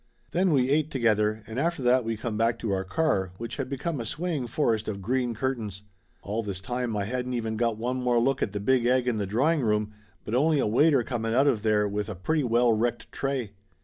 Then 0.31 0.51
we 0.51 0.71
ate 0.71 0.89
together 0.89 1.43
and 1.45 1.59
after 1.59 1.83
that 1.83 2.03
we 2.03 2.17
come 2.17 2.35
back 2.35 2.57
to 2.57 2.71
our 2.71 2.83
car, 2.83 3.33
which 3.37 3.57
had 3.57 3.69
become 3.69 3.99
a 3.99 4.05
swaying 4.07 4.47
forest 4.47 4.87
of 4.87 4.99
green 4.99 5.35
curtains. 5.35 5.83
All 6.23 6.41
this 6.41 6.59
time 6.59 6.97
I 6.97 7.05
hadn't 7.05 7.35
even 7.35 7.55
got 7.55 7.77
one 7.77 8.01
more 8.01 8.17
look 8.17 8.41
at 8.41 8.51
the 8.51 8.59
big 8.59 8.87
egg 8.87 9.07
in 9.07 9.17
the 9.17 9.27
drawing 9.27 9.61
room 9.61 9.93
but 10.25 10.33
only 10.33 10.57
a 10.57 10.65
waiter 10.65 11.03
coming 11.03 11.35
out 11.35 11.45
of 11.45 11.61
there 11.61 11.87
with 11.87 12.09
a 12.09 12.15
pretty 12.15 12.43
well 12.43 12.75
wrecked 12.75 13.11
tray. 13.11 13.51